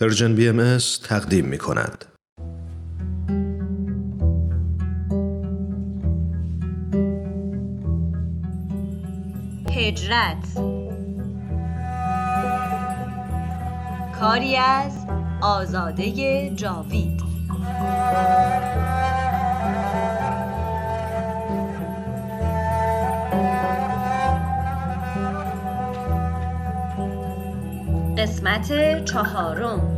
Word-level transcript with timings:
پرژن 0.00 0.34
بی 0.34 0.48
ام 0.48 0.78
تقدیم 1.04 1.44
می 1.44 1.58
کند. 1.58 2.04
هجرت 9.76 10.44
کاری 14.20 14.56
از 14.56 14.92
آزاده 15.40 16.50
جاوید 16.54 17.22
قسمت 28.20 29.04
چهارم. 29.04 29.96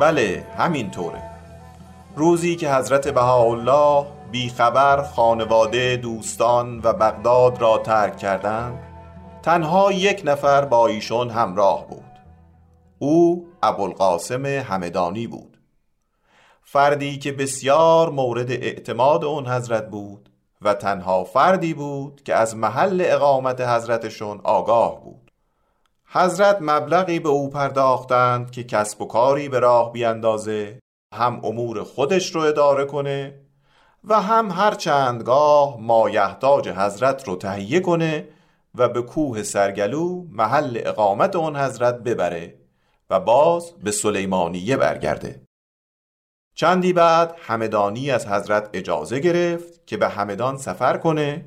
بله 0.00 0.44
همینطوره. 0.58 1.22
روزی 2.16 2.56
که 2.56 2.74
حضرت 2.74 3.08
بهاءالله 3.08 4.06
بیخبر 4.32 5.02
خانواده 5.02 5.96
دوستان 5.96 6.78
و 6.78 6.92
بغداد 6.92 7.60
را 7.60 7.78
ترک 7.78 8.16
کردند 8.16 8.78
تنها 9.42 9.92
یک 9.92 10.22
نفر 10.24 10.64
با 10.64 10.86
ایشون 10.86 11.30
همراه 11.30 11.86
بود. 11.88 12.09
او 13.02 13.48
ابوالقاسم 13.62 14.46
همدانی 14.46 15.26
بود. 15.26 15.56
فردی 16.62 17.18
که 17.18 17.32
بسیار 17.32 18.10
مورد 18.10 18.50
اعتماد 18.50 19.24
اون 19.24 19.46
حضرت 19.46 19.90
بود 19.90 20.28
و 20.62 20.74
تنها 20.74 21.24
فردی 21.24 21.74
بود 21.74 22.22
که 22.22 22.34
از 22.34 22.56
محل 22.56 23.02
اقامت 23.06 23.60
حضرتشون 23.60 24.40
آگاه 24.44 25.04
بود. 25.04 25.30
حضرت 26.06 26.58
مبلغی 26.60 27.18
به 27.18 27.28
او 27.28 27.50
پرداختند 27.50 28.50
که 28.50 28.64
کسب 28.64 29.02
و 29.02 29.06
کاری 29.06 29.48
به 29.48 29.58
راه 29.58 29.92
بیاندازه 29.92 30.78
هم 31.14 31.40
امور 31.44 31.84
خودش 31.84 32.34
رو 32.34 32.40
اداره 32.40 32.84
کنه 32.84 33.40
و 34.04 34.20
هم 34.20 34.50
هر 34.50 34.74
چندگاه 34.74 35.76
مایحتاج 35.80 36.68
حضرت 36.68 37.28
رو 37.28 37.36
تهیه 37.36 37.80
کنه 37.80 38.28
و 38.74 38.88
به 38.88 39.02
کوه 39.02 39.42
سرگلو 39.42 40.24
محل 40.30 40.80
اقامت 40.84 41.36
اون 41.36 41.56
حضرت 41.56 41.94
ببره. 41.94 42.59
و 43.10 43.20
باز 43.20 43.72
به 43.72 43.90
سلیمانیه 43.90 44.76
برگرده. 44.76 45.42
چندی 46.54 46.92
بعد 46.92 47.36
همدانی 47.38 48.10
از 48.10 48.26
حضرت 48.26 48.70
اجازه 48.72 49.18
گرفت 49.18 49.86
که 49.86 49.96
به 49.96 50.08
همدان 50.08 50.56
سفر 50.56 50.96
کنه 50.96 51.44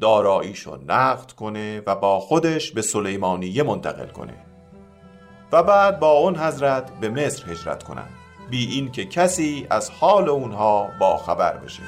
داراییشو 0.00 0.78
نقد 0.86 1.32
کنه 1.32 1.82
و 1.86 1.96
با 1.96 2.20
خودش 2.20 2.72
به 2.72 2.82
سلیمانیه 2.82 3.62
منتقل 3.62 4.08
کنه. 4.08 4.34
و 5.52 5.62
بعد 5.62 6.00
با 6.00 6.10
اون 6.10 6.36
حضرت 6.36 7.00
به 7.00 7.08
مصر 7.08 7.50
هجرت 7.50 7.82
کنند 7.82 8.10
بی 8.50 8.66
این 8.66 8.92
که 8.92 9.04
کسی 9.04 9.66
از 9.70 9.90
حال 9.90 10.28
اونها 10.28 10.88
با 11.00 11.16
خبر 11.16 11.56
بشه. 11.56 11.82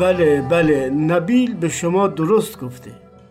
بله 0.00 0.42
بله 0.50 0.90
نبیل 0.90 1.54
به 1.54 1.68
شما 1.68 2.08
درست 2.08 2.60
گفته. 2.60 2.90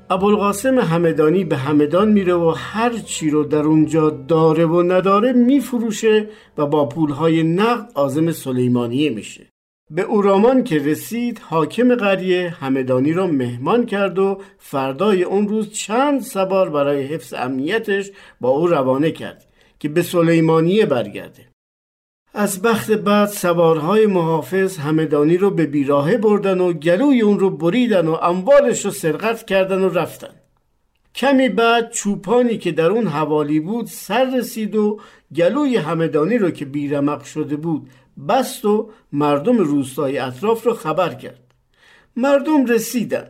ابوالقاسم 0.09 0.79
همدانی 0.79 1.43
به 1.43 1.57
همدان 1.57 2.11
میره 2.11 2.33
و 2.33 2.49
هر 2.49 2.97
چی 2.97 3.29
رو 3.29 3.43
در 3.43 3.61
اونجا 3.61 4.09
داره 4.09 4.65
و 4.65 4.83
نداره 4.83 5.33
میفروشه 5.33 6.29
و 6.57 6.65
با 6.65 6.85
پولهای 6.85 7.43
نقد 7.43 7.91
آزم 7.93 8.31
سلیمانیه 8.31 9.09
میشه. 9.09 9.49
به 9.91 10.02
اورامان 10.02 10.63
که 10.63 10.77
رسید 10.77 11.39
حاکم 11.39 11.95
قریه 11.95 12.49
همدانی 12.49 13.13
را 13.13 13.27
مهمان 13.27 13.85
کرد 13.85 14.19
و 14.19 14.41
فردای 14.58 15.23
اون 15.23 15.47
روز 15.47 15.71
چند 15.71 16.21
سوار 16.21 16.69
برای 16.69 17.03
حفظ 17.03 17.33
امنیتش 17.33 18.11
با 18.41 18.49
او 18.49 18.67
روانه 18.67 19.11
کرد 19.11 19.45
که 19.79 19.89
به 19.89 20.02
سلیمانیه 20.02 20.85
برگرده. 20.85 21.48
از 22.33 22.61
بخت 22.61 22.91
بعد 22.91 23.29
سوارهای 23.29 24.05
محافظ 24.05 24.77
همدانی 24.77 25.37
رو 25.37 25.49
به 25.49 25.65
بیراهه 25.65 26.17
بردن 26.17 26.59
و 26.59 26.73
گلوی 26.73 27.21
اون 27.21 27.39
رو 27.39 27.49
بریدن 27.49 28.07
و 28.07 28.11
اموالش 28.11 28.85
رو 28.85 28.91
سرقت 28.91 29.45
کردن 29.45 29.81
و 29.81 29.89
رفتن. 29.89 30.29
کمی 31.15 31.49
بعد 31.49 31.91
چوپانی 31.91 32.57
که 32.57 32.71
در 32.71 32.85
اون 32.85 33.07
حوالی 33.07 33.59
بود 33.59 33.85
سر 33.85 34.37
رسید 34.37 34.75
و 34.75 34.99
گلوی 35.35 35.77
همدانی 35.77 36.37
رو 36.37 36.51
که 36.51 36.65
بیرمق 36.65 37.23
شده 37.23 37.55
بود 37.55 37.89
بست 38.29 38.65
و 38.65 38.89
مردم 39.11 39.57
روستای 39.57 40.17
اطراف 40.17 40.63
رو 40.63 40.73
خبر 40.73 41.13
کرد. 41.13 41.53
مردم 42.15 42.65
رسیدن. 42.65 43.27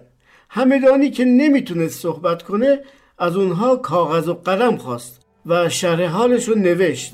همدانی 0.49 1.09
که 1.09 1.25
نمی‌تونست 1.25 2.01
صحبت 2.01 2.43
کنه 2.43 2.79
از 3.17 3.35
اونها 3.35 3.75
کاغذ 3.75 4.27
و 4.27 4.33
قلم 4.33 4.77
خواست 4.77 5.21
و 5.45 5.69
شرح 5.69 6.05
حالش 6.05 6.49
رو 6.49 6.55
نوشت. 6.55 7.13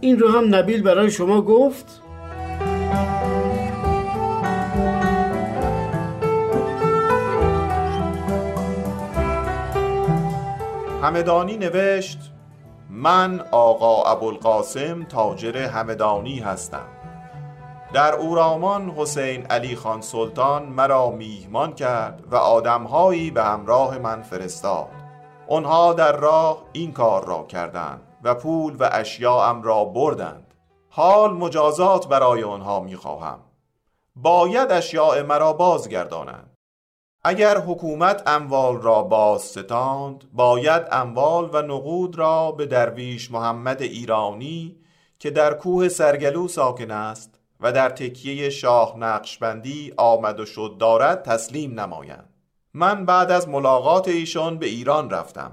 این 0.00 0.18
رو 0.18 0.28
هم 0.28 0.54
نبیل 0.54 0.82
برای 0.82 1.10
شما 1.10 1.42
گفت؟ 1.42 2.02
همدانی 11.02 11.56
نوشت 11.56 12.18
من 12.90 13.40
آقا 13.50 14.02
ابوالقاسم 14.02 15.02
تاجر 15.02 15.56
همدانی 15.56 16.38
هستم. 16.38 16.86
در 17.92 18.14
اورامان 18.14 18.90
حسین 18.90 19.46
علی 19.46 19.76
خان 19.76 20.00
سلطان 20.00 20.62
مرا 20.62 21.10
میهمان 21.10 21.72
کرد 21.72 22.24
و 22.30 22.36
آدمهایی 22.36 23.30
به 23.30 23.44
همراه 23.44 23.98
من 23.98 24.22
فرستاد. 24.22 24.88
آنها 25.48 25.92
در 25.92 26.16
راه 26.16 26.62
این 26.72 26.92
کار 26.92 27.26
را 27.26 27.42
کردند. 27.48 28.05
و 28.26 28.34
پول 28.34 28.76
و 28.80 28.88
اشیاءم 28.92 29.62
را 29.62 29.84
بردند. 29.84 30.54
حال 30.88 31.32
مجازات 31.32 32.08
برای 32.08 32.42
آنها 32.42 32.80
می‌خواهم 32.80 33.38
باید 34.16 34.72
اشیاء 34.72 35.22
مرا 35.22 35.52
بازگردانند. 35.52 36.54
اگر 37.24 37.58
حکومت 37.58 38.22
اموال 38.26 38.82
را 38.82 39.02
باز 39.02 39.42
ستاند 39.42 40.24
باید 40.32 40.82
اموال 40.92 41.50
و 41.52 41.62
نقود 41.62 42.18
را 42.18 42.52
به 42.52 42.66
درویش 42.66 43.30
محمد 43.30 43.82
ایرانی 43.82 44.76
که 45.18 45.30
در 45.30 45.54
کوه 45.54 45.88
سرگلو 45.88 46.48
ساکن 46.48 46.90
است 46.90 47.40
و 47.60 47.72
در 47.72 47.88
تکیه 47.88 48.50
شاه 48.50 48.98
نقشبندی 48.98 49.94
آمد 49.96 50.40
و 50.40 50.46
شد 50.46 50.76
دارد 50.78 51.22
تسلیم 51.22 51.80
نمایند. 51.80 52.34
من 52.74 53.04
بعد 53.04 53.30
از 53.30 53.48
ملاقات 53.48 54.08
ایشان 54.08 54.58
به 54.58 54.66
ایران 54.66 55.10
رفتم. 55.10 55.52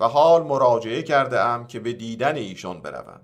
و 0.00 0.08
حال 0.08 0.42
مراجعه 0.42 1.02
کرده 1.02 1.40
ام 1.40 1.66
که 1.66 1.80
به 1.80 1.92
دیدن 1.92 2.36
ایشان 2.36 2.82
بروم. 2.82 3.20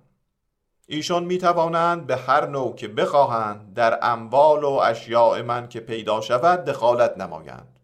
ایشان 0.87 1.25
می 1.25 1.38
توانند 1.38 2.06
به 2.06 2.16
هر 2.16 2.47
نوع 2.47 2.75
که 2.75 2.88
بخواهند 2.88 3.75
در 3.75 3.99
اموال 4.03 4.65
و 4.65 4.71
اشیاء 4.71 5.43
من 5.43 5.69
که 5.69 5.81
پیدا 5.81 6.21
شود 6.21 6.65
دخالت 6.65 7.19
نمایند. 7.19 7.78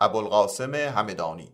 ابوالقاسم 0.00 0.74
همدانی. 0.74 1.52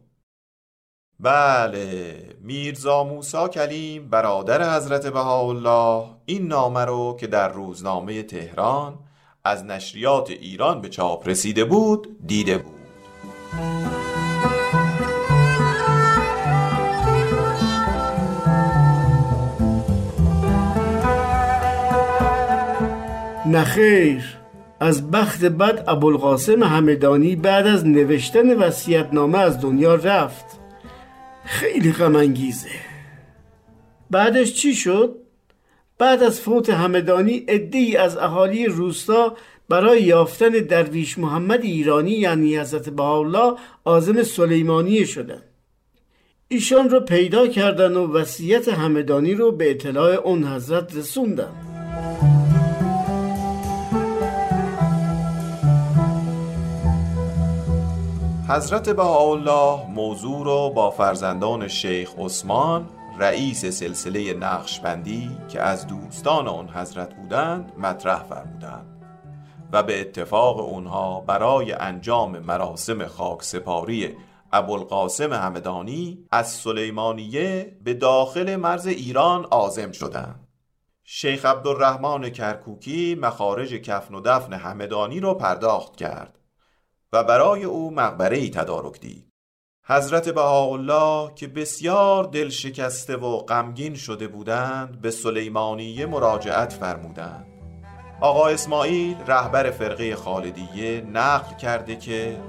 بله 1.20 2.36
میرزا 2.41 3.04
موسا 3.04 3.48
کلیم 3.48 4.08
برادر 4.08 4.76
حضرت 4.76 5.06
بهاءالله 5.06 6.04
این 6.25 6.46
نامه 6.46 6.84
رو 6.84 7.16
که 7.20 7.26
در 7.26 7.48
روزنامه 7.48 8.22
تهران 8.22 8.98
از 9.44 9.64
نشریات 9.64 10.30
ایران 10.30 10.80
به 10.80 10.88
چاپ 10.88 11.28
رسیده 11.28 11.64
بود 11.64 12.26
دیده 12.26 12.58
بود. 12.58 13.97
نخیر 23.48 24.38
از 24.80 25.10
بخت 25.10 25.44
بد 25.44 25.84
ابوالقاسم 25.86 26.62
همدانی 26.62 27.36
بعد 27.36 27.66
از 27.66 27.86
نوشتن 27.86 28.70
نامه 29.12 29.38
از 29.38 29.60
دنیا 29.60 29.94
رفت. 29.94 30.44
خیلی 31.44 31.92
غم 31.92 32.16
انگیزه. 32.16 32.68
بعدش 34.10 34.54
چی 34.54 34.74
شد؟ 34.74 35.16
بعد 35.98 36.22
از 36.22 36.40
فوت 36.40 36.70
همدانی 36.70 37.46
ای 37.72 37.96
از 37.96 38.16
اهالی 38.16 38.66
روستا 38.66 39.36
برای 39.68 40.02
یافتن 40.02 40.48
درویش 40.48 41.18
محمد 41.18 41.62
ایرانی 41.62 42.10
یعنی 42.10 42.58
حضرت 42.58 42.88
بهاءالله 42.88 43.54
آزم 43.84 44.22
سلیمانی 44.22 45.06
شدن 45.06 45.42
ایشان 46.48 46.90
رو 46.90 47.00
پیدا 47.00 47.46
کردن 47.46 47.94
و 47.94 48.12
وصیت 48.12 48.68
همدانی 48.68 49.34
رو 49.34 49.52
به 49.52 49.70
اطلاع 49.70 50.14
اون 50.14 50.44
حضرت 50.44 50.96
رسوندن. 50.96 51.68
حضرت 58.50 58.88
بهاءالله 58.88 59.86
موضوع 59.90 60.44
رو 60.44 60.70
با 60.70 60.90
فرزندان 60.90 61.68
شیخ 61.68 62.14
عثمان 62.18 62.88
رئیس 63.18 63.66
سلسله 63.66 64.34
نقشبندی 64.34 65.30
که 65.48 65.60
از 65.60 65.86
دوستان 65.86 66.48
آن 66.48 66.68
حضرت 66.68 67.14
بودند 67.14 67.72
مطرح 67.78 68.22
فرمودند 68.22 69.04
و 69.72 69.82
به 69.82 70.00
اتفاق 70.00 70.58
اونها 70.58 71.20
برای 71.20 71.72
انجام 71.72 72.38
مراسم 72.38 73.06
خاک 73.06 73.42
سپاری 73.42 74.16
ابوالقاسم 74.52 75.32
همدانی 75.32 76.26
از 76.30 76.48
سلیمانیه 76.48 77.76
به 77.84 77.94
داخل 77.94 78.56
مرز 78.56 78.86
ایران 78.86 79.46
آزم 79.50 79.92
شدند. 79.92 80.48
شیخ 81.04 81.44
عبدالرحمن 81.44 82.30
کرکوکی 82.30 83.14
مخارج 83.14 83.74
کفن 83.74 84.14
و 84.14 84.20
دفن 84.20 84.52
همدانی 84.52 85.20
را 85.20 85.34
پرداخت 85.34 85.96
کرد 85.96 86.38
و 87.12 87.25
برای 87.25 87.64
او 87.64 87.90
مقبره 87.90 88.37
ای 88.37 88.50
تدارک 88.50 89.00
دید. 89.00 89.28
حضرت 89.87 90.28
بهاءالله 90.28 91.34
که 91.34 91.46
بسیار 91.46 92.25
دل 92.25 92.49
شکسته 92.49 93.16
و 93.16 93.38
غمگین 93.38 93.94
شده 93.94 94.28
بودند 94.28 95.00
به 95.00 95.10
سلیمانیه 95.10 96.06
مراجعت 96.06 96.72
فرمودند. 96.72 97.46
آقا 98.20 98.49
اسماعیل 98.49 99.16
رهبر 99.26 99.70
فرقه 99.70 100.16
خالدیه 100.16 101.00
نقل 101.00 101.56
کرده 101.56 101.96
که 101.96 102.40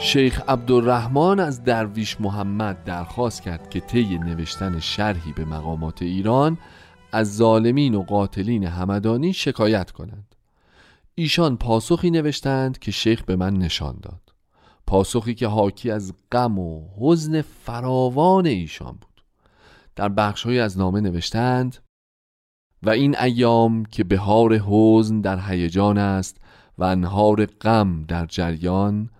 شیخ 0.00 0.42
عبدالرحمن 0.48 1.40
از 1.40 1.64
درویش 1.64 2.20
محمد 2.20 2.84
درخواست 2.84 3.42
کرد 3.42 3.70
که 3.70 3.80
طی 3.80 4.18
نوشتن 4.18 4.80
شرحی 4.80 5.32
به 5.32 5.44
مقامات 5.44 6.02
ایران 6.02 6.58
از 7.14 7.36
ظالمین 7.36 7.94
و 7.94 8.02
قاتلین 8.02 8.64
همدانی 8.64 9.32
شکایت 9.32 9.90
کنند. 9.90 10.34
ایشان 11.14 11.56
پاسخی 11.56 12.10
نوشتند 12.10 12.78
که 12.78 12.90
شیخ 12.90 13.22
به 13.22 13.36
من 13.36 13.54
نشان 13.54 13.98
داد. 14.02 14.20
پاسخی 14.86 15.34
که 15.34 15.46
حاکی 15.46 15.90
از 15.90 16.14
غم 16.32 16.58
و 16.58 16.88
حزن 17.00 17.42
فراوان 17.42 18.46
ایشان 18.46 18.92
بود. 18.92 19.24
در 19.96 20.08
بخشهایی 20.08 20.60
از 20.60 20.78
نامه 20.78 21.00
نوشتند 21.00 21.76
و 22.82 22.90
این 22.90 23.18
ایام 23.18 23.84
که 23.84 24.04
بهار 24.04 24.58
حزن 24.58 25.20
در 25.20 25.50
هیجان 25.50 25.98
است 25.98 26.36
و 26.78 26.84
انهار 26.84 27.46
غم 27.46 28.04
در 28.08 28.26
جریان 28.26 29.10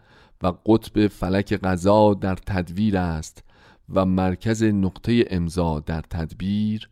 و 0.43 0.53
قطب 0.67 1.07
فلک 1.07 1.55
غذا 1.55 2.15
در 2.15 2.37
تدویر 2.37 2.97
است 2.97 3.45
و 3.89 4.05
مرکز 4.05 4.63
نقطه 4.63 5.25
امضا 5.31 5.81
در 5.81 6.01
تدبیر 6.01 6.89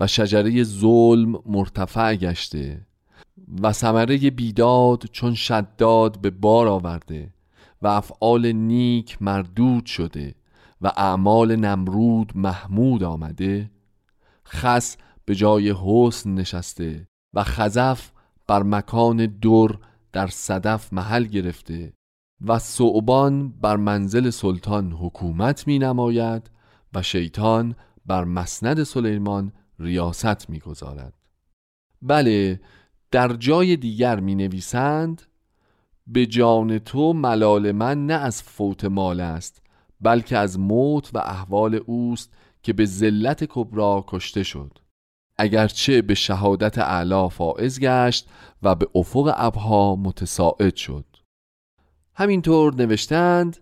و 0.00 0.06
شجره 0.06 0.62
ظلم 0.62 1.42
مرتفع 1.46 2.14
گشته 2.14 2.86
و 3.62 3.72
ثمره 3.72 4.30
بیداد 4.30 5.04
چون 5.12 5.34
شداد 5.34 6.20
به 6.20 6.30
بار 6.30 6.68
آورده 6.68 7.34
و 7.82 7.86
افعال 7.86 8.52
نیک 8.52 9.22
مردود 9.22 9.86
شده 9.86 10.34
و 10.80 10.92
اعمال 10.96 11.56
نمرود 11.56 12.32
محمود 12.34 13.02
آمده 13.02 13.70
خس 14.46 14.96
به 15.24 15.34
جای 15.34 15.74
حسن 15.84 16.34
نشسته 16.34 17.08
و 17.34 17.44
خزف 17.44 18.10
بر 18.46 18.62
مکان 18.62 19.26
در 19.26 19.68
در 20.12 20.26
صدف 20.26 20.92
محل 20.92 21.24
گرفته 21.24 21.92
و 22.46 22.58
صعبان 22.58 23.48
بر 23.48 23.76
منزل 23.76 24.30
سلطان 24.30 24.92
حکومت 24.92 25.66
می 25.66 25.78
نماید 25.78 26.50
و 26.94 27.02
شیطان 27.02 27.74
بر 28.06 28.24
مسند 28.24 28.82
سلیمان 28.82 29.52
ریاست 29.78 30.50
می 30.50 30.58
گذارد. 30.58 31.14
بله 32.02 32.60
در 33.10 33.32
جای 33.32 33.76
دیگر 33.76 34.20
می 34.20 34.34
نویسند 34.34 35.22
به 36.06 36.26
جان 36.26 36.78
تو 36.78 37.12
ملال 37.12 37.72
من 37.72 38.06
نه 38.06 38.14
از 38.14 38.42
فوت 38.42 38.84
مال 38.84 39.20
است 39.20 39.62
بلکه 40.00 40.38
از 40.38 40.58
موت 40.58 41.10
و 41.14 41.18
احوال 41.18 41.74
اوست 41.74 42.32
که 42.62 42.72
به 42.72 42.84
ذلت 42.84 43.44
کبرا 43.44 44.04
کشته 44.08 44.42
شد 44.42 44.78
اگرچه 45.38 46.02
به 46.02 46.14
شهادت 46.14 46.78
اعلا 46.78 47.28
فائز 47.28 47.80
گشت 47.80 48.28
و 48.62 48.74
به 48.74 48.88
افق 48.94 49.34
ابها 49.36 49.96
متساعد 49.96 50.76
شد 50.76 51.04
همینطور 52.14 52.74
نوشتند 52.74 53.56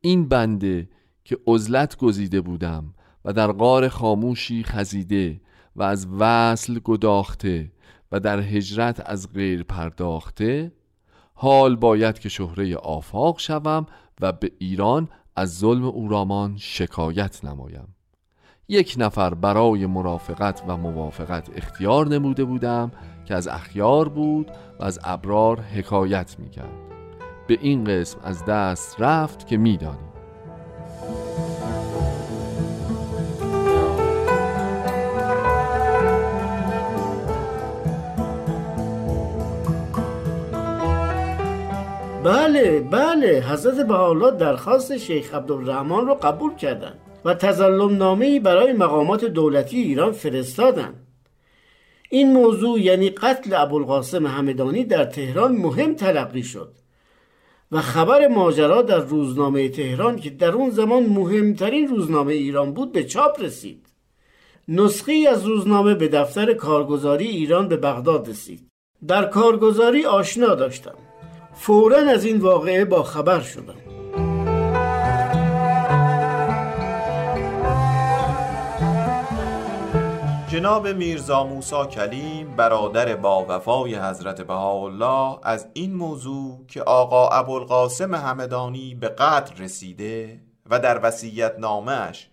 این 0.00 0.28
بنده 0.28 0.88
که 1.24 1.38
عزلت 1.46 1.96
گزیده 1.96 2.40
بودم 2.40 2.94
و 3.24 3.32
در 3.32 3.52
غار 3.52 3.88
خاموشی 3.88 4.64
خزیده 4.64 5.40
و 5.76 5.82
از 5.82 6.06
وصل 6.18 6.78
گداخته 6.78 7.72
و 8.12 8.20
در 8.20 8.40
هجرت 8.40 9.02
از 9.10 9.32
غیر 9.32 9.62
پرداخته 9.62 10.72
حال 11.34 11.76
باید 11.76 12.18
که 12.18 12.28
شهره 12.28 12.76
آفاق 12.76 13.38
شوم 13.38 13.86
و 14.20 14.32
به 14.32 14.50
ایران 14.58 15.08
از 15.36 15.58
ظلم 15.58 15.84
اورامان 15.84 16.56
شکایت 16.56 17.44
نمایم. 17.44 17.94
یک 18.68 18.94
نفر 18.98 19.34
برای 19.34 19.86
مرافقت 19.86 20.62
و 20.68 20.76
موافقت 20.76 21.50
اختیار 21.56 22.08
نموده 22.08 22.44
بودم 22.44 22.90
که 23.24 23.34
از 23.34 23.48
اخیار 23.48 24.08
بود 24.08 24.50
و 24.80 24.84
از 24.84 24.98
ابرار 25.04 25.60
حکایت 25.60 26.36
می‌کرد. 26.38 26.78
به 27.46 27.58
این 27.60 27.84
قسم 27.84 28.18
از 28.24 28.44
دست 28.44 29.00
رفت 29.00 29.46
که 29.46 29.56
می‌دانیم. 29.56 30.10
بله 42.30 42.80
بله 42.80 43.42
حضرت 43.42 43.86
بهاءالله 43.86 44.30
درخواست 44.30 44.96
شیخ 44.96 45.34
عبدالرحمن 45.34 46.06
رو 46.06 46.14
قبول 46.14 46.54
کردند 46.54 46.98
و 47.24 47.34
تظلم 47.34 47.96
نامه 47.96 48.40
برای 48.40 48.72
مقامات 48.72 49.24
دولتی 49.24 49.78
ایران 49.82 50.12
فرستادند. 50.12 51.06
این 52.10 52.32
موضوع 52.32 52.80
یعنی 52.80 53.10
قتل 53.10 53.54
ابوالقاسم 53.54 54.26
همدانی 54.26 54.84
در 54.84 55.04
تهران 55.04 55.52
مهم 55.56 55.94
تلقی 55.94 56.42
شد 56.42 56.72
و 57.72 57.80
خبر 57.80 58.28
ماجرا 58.28 58.82
در 58.82 58.98
روزنامه 58.98 59.68
تهران 59.68 60.16
که 60.16 60.30
در 60.30 60.52
اون 60.52 60.70
زمان 60.70 61.02
مهمترین 61.02 61.88
روزنامه 61.88 62.32
ایران 62.32 62.72
بود 62.72 62.92
به 62.92 63.04
چاپ 63.04 63.42
رسید. 63.42 63.86
نسخه 64.68 65.26
از 65.30 65.46
روزنامه 65.46 65.94
به 65.94 66.08
دفتر 66.08 66.54
کارگزاری 66.54 67.26
ایران 67.26 67.68
به 67.68 67.76
بغداد 67.76 68.28
رسید. 68.28 68.68
در 69.06 69.24
کارگزاری 69.24 70.04
آشنا 70.04 70.54
داشتم. 70.54 70.94
فورا 71.62 71.98
از 71.98 72.24
این 72.24 72.40
واقعه 72.40 72.84
با 72.84 73.02
خبر 73.02 73.40
شدم. 73.40 73.74
جناب 80.48 80.88
میرزا 80.88 81.44
موسا 81.44 81.86
کلیم 81.86 82.56
برادر 82.56 83.16
با 83.16 83.46
وفای 83.48 83.94
حضرت 83.94 84.40
بهاءالله 84.40 85.38
از 85.42 85.68
این 85.72 85.94
موضوع 85.94 86.66
که 86.66 86.82
آقا 86.82 87.28
ابوالقاسم 87.28 88.14
همدانی 88.14 88.94
به 88.94 89.08
قتل 89.08 89.62
رسیده 89.64 90.40
و 90.70 90.78
در 90.78 91.00
وسیعت 91.02 91.58
نامش 91.58 92.28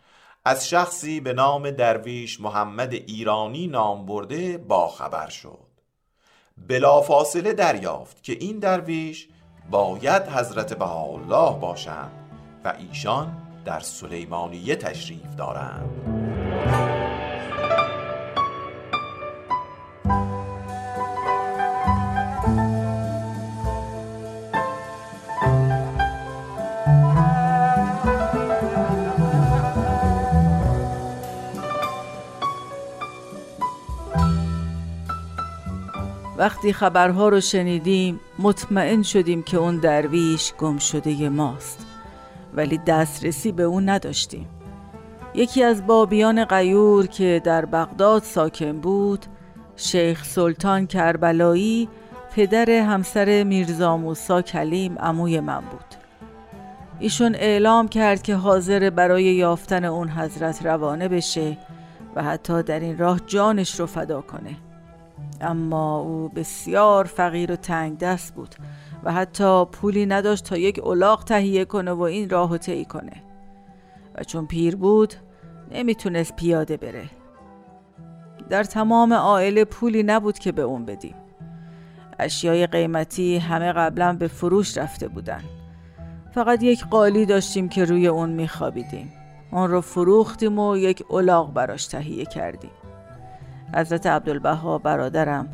از 0.45 0.69
شخصی 0.69 1.19
به 1.19 1.33
نام 1.33 1.71
درویش 1.71 2.41
محمد 2.41 2.93
ایرانی 2.93 3.67
نام 3.67 4.05
برده 4.05 4.57
با 4.57 4.87
خبر 4.87 5.29
شد. 5.29 5.66
بلافاصله 6.67 7.53
دریافت 7.53 8.23
که 8.23 8.37
این 8.39 8.59
درویش 8.59 9.27
باید 9.71 10.23
حضرت 10.23 10.73
بهاءالله 10.73 11.59
باشند 11.59 12.11
و 12.63 12.73
ایشان 12.79 13.37
در 13.65 13.79
سلیمانیه 13.79 14.75
تشریف 14.75 15.35
دارند. 15.37 16.36
وقتی 36.37 36.73
خبرها 36.73 37.29
رو 37.29 37.41
شنیدیم 37.41 38.19
مطمئن 38.39 39.03
شدیم 39.03 39.43
که 39.43 39.57
اون 39.57 39.77
درویش 39.77 40.53
گم 40.53 40.77
شده 40.77 41.29
ماست. 41.29 41.85
ولی 42.53 42.77
دسترسی 42.77 43.51
به 43.51 43.63
اون 43.63 43.89
نداشتیم. 43.89 44.47
یکی 45.33 45.63
از 45.63 45.87
بابیان 45.87 46.45
قیور 46.45 47.07
که 47.07 47.41
در 47.43 47.65
بغداد 47.65 48.23
ساکن 48.23 48.79
بود 48.79 49.25
شیخ 49.75 50.25
سلطان 50.25 50.87
کربلایی 50.87 51.89
پدر 52.35 52.69
همسر 52.69 53.43
میرزا 53.43 53.97
موسا 53.97 54.41
کلیم 54.41 54.99
عموی 54.99 55.39
من 55.39 55.61
بود. 55.61 55.95
ایشون 56.99 57.35
اعلام 57.35 57.87
کرد 57.87 58.21
که 58.21 58.35
حاضر 58.35 58.89
برای 58.89 59.23
یافتن 59.23 59.85
اون 59.85 60.09
حضرت 60.09 60.65
روانه 60.65 61.07
بشه 61.07 61.57
و 62.15 62.23
حتی 62.23 62.63
در 62.63 62.79
این 62.79 62.97
راه 62.97 63.19
جانش 63.27 63.79
رو 63.79 63.85
فدا 63.85 64.21
کنه. 64.21 64.55
اما 65.41 65.99
او 65.99 66.29
بسیار 66.29 67.05
فقیر 67.05 67.51
و 67.51 67.55
تنگ 67.55 67.97
دست 67.97 68.35
بود 68.35 68.55
و 69.03 69.13
حتی 69.13 69.65
پولی 69.65 70.05
نداشت 70.05 70.45
تا 70.45 70.57
یک 70.57 70.85
الاغ 70.85 71.23
تهیه 71.23 71.65
کنه 71.65 71.91
و 71.91 72.01
این 72.01 72.29
راه 72.29 72.57
طی 72.57 72.85
کنه. 72.85 73.23
و 74.15 74.23
چون 74.23 74.47
پیر 74.47 74.75
بود 74.75 75.13
نمی‌تونست 75.71 76.35
پیاده 76.35 76.77
بره. 76.77 77.09
در 78.49 78.63
تمام 78.63 79.13
عائله 79.13 79.65
پولی 79.65 80.03
نبود 80.03 80.39
که 80.39 80.51
به 80.51 80.61
اون 80.61 80.85
بدیم. 80.85 81.15
اشیای 82.19 82.67
قیمتی 82.67 83.37
همه 83.37 83.73
قبلا 83.73 84.13
به 84.13 84.27
فروش 84.27 84.77
رفته 84.77 85.07
بودن. 85.07 85.43
فقط 86.31 86.63
یک 86.63 86.85
قالی 86.85 87.25
داشتیم 87.25 87.69
که 87.69 87.85
روی 87.85 88.07
اون 88.07 88.29
میخوابیدیم. 88.29 89.13
اون 89.51 89.71
رو 89.71 89.81
فروختیم 89.81 90.59
و 90.59 90.77
یک 90.77 91.03
الاغ 91.11 91.53
براش 91.53 91.87
تهیه 91.87 92.25
کردیم. 92.25 92.71
حضرت 93.75 94.07
عبدالبها 94.07 94.77
برادرم 94.77 95.47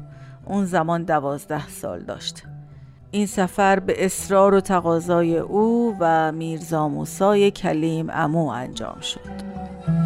اون 0.46 0.66
زمان 0.66 1.04
دوازده 1.04 1.68
سال 1.68 2.00
داشت. 2.00 2.44
این 3.12 3.26
سفر 3.26 3.80
به 3.80 4.06
اصرار 4.06 4.54
و 4.54 4.60
تقاضای 4.60 5.38
او 5.38 5.96
و 6.00 6.32
میرزا 6.32 6.88
موسای 6.88 7.52
کلیم 7.52 8.08
امو 8.10 8.48
انجام 8.48 9.00
شد. 9.02 10.03